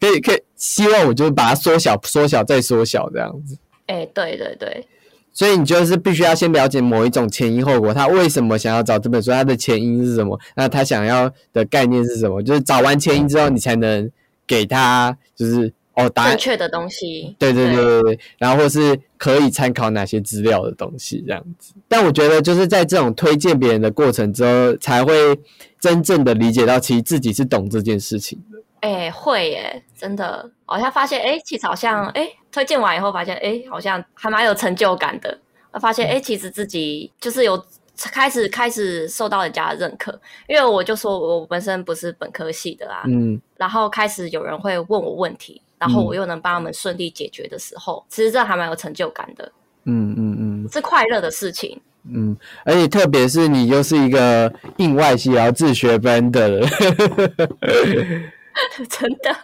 [0.00, 3.58] 可以可以，希望我就是把它缩小、缩小再缩小这样子。
[3.86, 4.86] 哎，对对对，
[5.32, 12.40] 所以你就是必须要先了解某一种前因后果，他为什么想要找这本书，他的前因是什么，那他想要的概念是什么？
[12.42, 14.08] 就是找完前因之后，你才能
[14.46, 17.34] 给他就是哦答案正，确的东西。
[17.38, 21.74] 对对对对对，然后或是可以参考哪些资料的东西这样子。
[21.88, 25.14] 但我觉得就是在这种推荐别人的过程之后，才会
[25.80, 28.58] 真正的理解到其实自己是懂这件事情的。
[28.80, 35.38] 哎，会耶，真的，好像发现哎，其实好像哎，推荐完以后发现哎，好像还蛮有成就感的。
[35.80, 37.64] 发现哎，其实自己就是有
[37.96, 40.12] 开始开始受到人家的认可，
[40.48, 49.50] 因为我就说我本身不是本科系的啊，嗯然后开始有人会问我问题，然后我又能帮他们顺利解决的时候，其实这还蛮有成就感的，
[49.86, 51.76] 嗯嗯嗯是快乐的事情。
[52.08, 56.68] 嗯，而且特别是你又是一个硬外系，然后自学班的人。
[58.88, 59.36] 真的，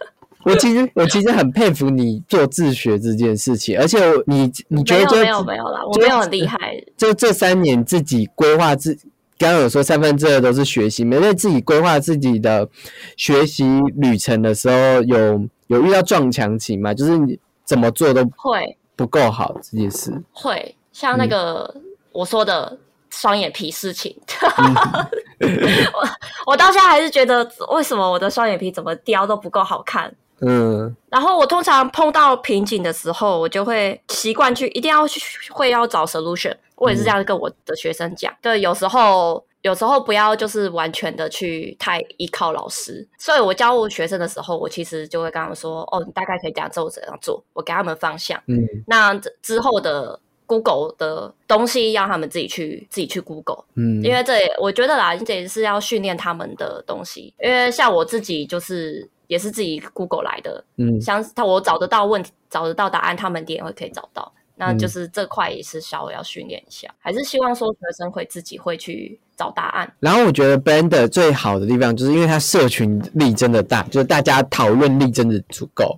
[0.45, 6.81] 我其实我其实很佩服你做自学这件事情，而且我你你觉得就没有没有啦，我就没有很厉害。
[6.95, 8.97] 就这三年自己规划自，
[9.37, 12.69] 刚刚有说三分之二都是学习，没在自己规划自己的
[13.17, 13.65] 学习
[13.95, 16.93] 旅程的时候，有有遇到撞墙期吗？
[16.93, 20.11] 就是你怎么做都会不够好这件事。
[20.33, 21.73] 会像那个、
[22.11, 22.77] 我说的
[23.09, 24.15] 双眼皮事情，
[25.39, 30.13] 我我到现在还是觉得为什么我的双眼皮怎么雕都不够好看。
[30.41, 36.55] 嗯然后我通常碰到瓶颈的时候，我就会习惯去一定要去会要找 solution。
[36.75, 43.07] 我也是这样跟我的学生讲，对，有时候有时候不要就是完全的去太依靠老师。
[43.19, 48.41] 所以我教我学生的时候，我其实就会跟他们说，哦，你大概可以这样做，怎样做，我给他们方向。
[48.47, 53.63] 嗯那之之后的 Google 的东西，让他们自己去自己去 Google。
[53.75, 57.31] 嗯，因为这也我觉得啦，这也是要训练他们的东西。
[57.39, 64.33] 因为像我自己就是也是自己 Google 来的，嗯像他我找得到问题，找得到答案，他们一定也会可以找到。
[64.59, 69.89] 那嗯就是这块也是稍微要训练一下，还是希望说学生会自己会去找答案。
[70.01, 75.97] 然后我觉得 Blender 最好的地方，就是因为它社群力真的大，就是大家讨论力真的足够，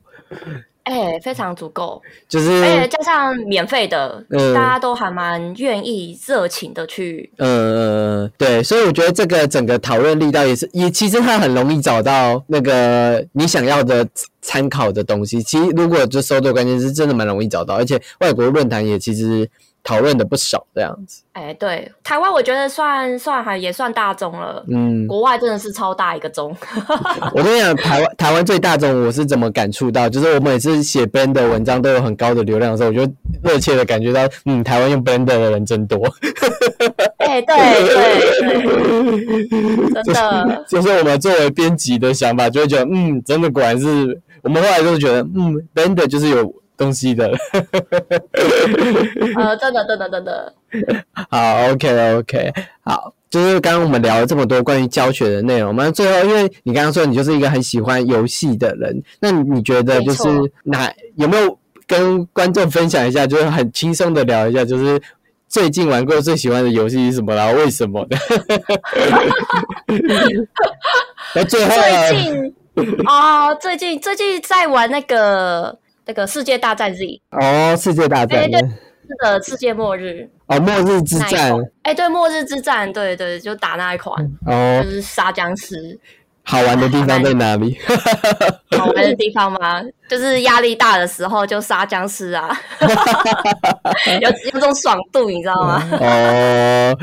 [0.83, 7.31] 哎、非常足够，就是而且加上免费的，嗯大家都还蛮愿意热情的去。
[7.37, 14.07] 呃，对，所以我觉得这个整个讨论力道也是，也其实它很容易找到那个你想要的
[14.41, 15.41] 参考的东西。
[15.43, 19.47] 其实如果就搜对关键字，真的蛮容易找到，而且外国论坛也其实
[19.83, 21.23] 讨论的不少这样子。
[21.33, 26.55] 哎、对，台湾我觉得算算还也算大众了，嗯，国外真的是超大一个钟。
[27.33, 33.09] 我跟你讲，台湾台湾最大众我是怎么感触到，就是我每次写 Blender 的文章都有很高的流量的时候，我就
[33.41, 35.97] 热切的感觉到，嗯，台湾用 Blender 的人真多。
[37.17, 37.55] 哎、对
[37.85, 37.95] 对
[39.47, 47.29] 对， 真的，就是我们作为编辑的想法，就会觉得，嗯，真的果然是我们后来就是觉得，嗯，Blender 就是有东西的。
[49.37, 50.51] 呃，真的真的真的，
[51.29, 52.51] 好，OK OK，
[52.83, 60.23] 好，就是刚刚我们聊了这么多关于教学的内容嘛，最后因为你刚刚说你就是一个很喜欢游戏的人，那你觉得就是
[60.63, 61.55] 哪有没有
[61.85, 64.99] 跟观众分享一下，就是很轻松的聊一下，就是
[65.47, 68.17] 最近玩过最喜欢的游戏是什么，然后为什么的？
[71.35, 72.55] 那最后呢最近
[73.05, 80.29] 哦，最近最近在玩那个那个世界大战 Z，哦，世界大战对对是的世界末日。
[80.47, 81.51] 哦，末日之战。
[81.51, 84.81] 款，哎，对，末日之战，对对，就打那一款，哦。
[84.83, 85.99] 就，是杀僵尸。
[86.43, 87.77] 好玩的地方在哪里？
[88.77, 89.81] 好玩的地方吗？
[90.09, 92.49] 就是压力大的时候就杀僵尸啊，
[94.21, 95.87] 有有种爽度，你知道吗？
[96.01, 96.97] 哦，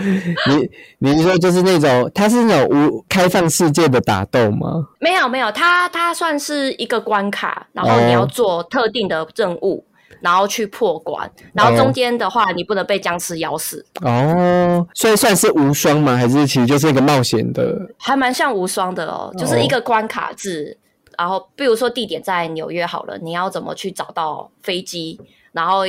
[0.47, 0.69] 你
[0.99, 4.89] 你是说就是那种，它是那种无开放世界的打斗吗？
[5.01, 9.83] 没有没有，它它算是一个关卡，然后你要做特定的任务，
[10.21, 16.17] 然后去破关，然后中间的话你不能被僵尸咬死，哦，所以算是无双吗？
[16.17, 17.77] 还是其实就是一个冒险的？
[17.99, 20.77] 还蛮像无双的哦，就是一个关卡制。
[21.17, 25.81] 然后比如说地点在纽约好了，你要怎么去找到飞机，然后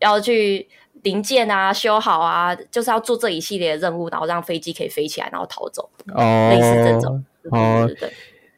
[0.00, 0.68] 要去
[1.02, 5.88] 零件啊修好啊，就是要做这一系列的任务，然后让飞机可以飞起来，然后逃走。
[6.12, 8.12] 哦，类似这种哦对对对。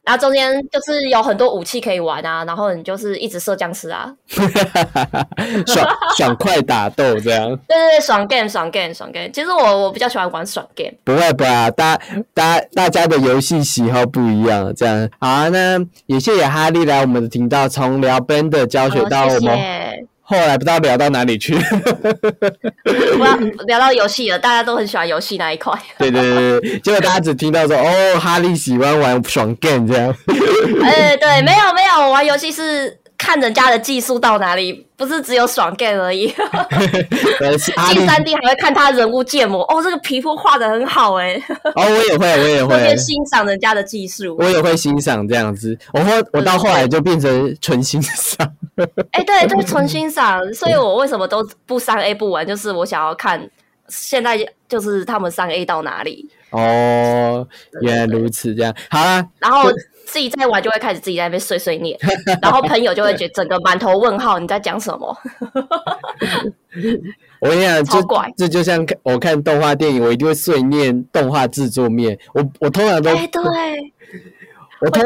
[0.05, 4.13] 然后中间就是有很多武器可以玩啊，然后你就是一直射僵尸啊，
[5.67, 9.31] 爽爽快打斗这样， 对对对，爽 game 爽 game 爽 game。
[9.31, 11.99] 其实我我比较喜欢玩爽 game，不会不会啊，大
[12.35, 15.49] 大大家的游戏喜好不一样，这样好啊。
[15.49, 20.07] 那也谢谢哈利来我们的频道，从聊 Band 的教学到我们谢。
[20.27, 21.55] 后来不知道聊到哪里去。
[23.19, 25.73] 我要聊到游戏了，大家都很喜欢游戏那一块。
[25.99, 30.15] 对对对对，结果大家只听到说哦，哈利喜欢玩爽 game 这样。
[30.83, 36.29] 哎，对，没有没有，我玩游戏是看人家的技术到哪里，不是只有爽 game 而已。
[37.93, 41.35] 进三 D 还会看他人物建模，哦，这个皮肤画的很好哎，
[41.77, 44.37] 哦，我也会，我也特会别，欣赏人家的技术。
[44.39, 45.79] 我也会欣赏这样子。
[45.93, 48.51] 我后我到后来就变成纯欣赏。
[49.13, 53.49] 哎、对就，纯欣赏，所以我为什么都不三 A 不玩，就是我想要看
[53.89, 54.37] 现在
[54.69, 57.47] 就是他们三 A 到哪里，哦，
[57.83, 59.27] 原来如此，这样好啦。
[59.39, 59.71] 然后
[60.07, 61.99] 自己在玩就会开始自己在那边碎碎念，
[62.43, 65.17] 然后朋友就会觉得整个满头问号，你在讲什么？
[67.41, 72.19] 我跟你讲，这超怪这就像看我看动画电影，我一定会碎念动画制作面。
[72.33, 73.43] 我我通常都哎、对，
[74.85, 75.03] 我通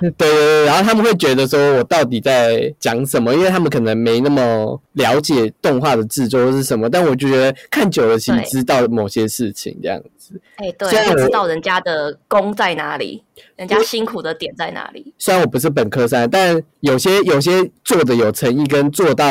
[0.00, 6.88] 对对对，然后他们会觉得说我到底在讲什么，因为他们可能没那么了解动画的制作是什么。
[6.88, 10.40] 但我就觉得看久了，其实知道某些事情这样子。
[10.56, 13.22] 哎、对，虽然我知道人家的功在哪里，
[13.56, 15.12] 人家辛苦的点在哪里。
[15.18, 19.24] 虽然我不是本科生，但有些有些做的有诚意，跟做到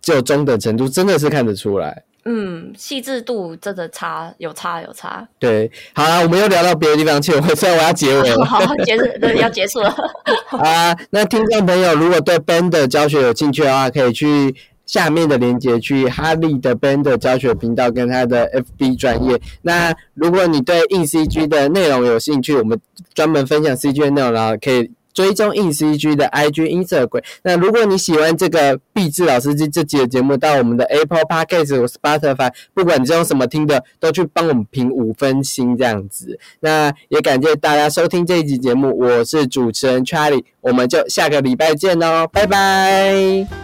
[0.00, 2.04] 只有中等程度，真的是看得出来。
[2.26, 5.26] 嗯，细致度真的差，有差有差。
[5.38, 8.44] 对，好啦，我们又聊到别的地方去了，所以我要结尾了。
[8.46, 9.94] 好，结束，对，要结束了。
[10.58, 14.54] 啊，那听众朋友如果对 Band 的教学有兴趣的话，可以去
[14.86, 19.38] 下面的链接去哈利的 Band 的教学频道跟他的 FB 专业。
[19.62, 22.80] 那如果你对硬 CG 的内容有兴趣，我们
[23.12, 24.90] 专门分享 CG 的内容，然后可以。
[25.14, 27.22] 追踪硬 CG 的 IG、Instagram。
[27.42, 36.38] 那如果你喜欢这个毕志老师这这集的节目，到我们的 Apple Podcast 或 Spotify，不管你是用什么听的，都去帮我们评五分星这样子。
[36.60, 43.63] 那也感谢大家收听这一集节目，我是主持人 Charlie，我们就下个礼拜见哦，拜拜。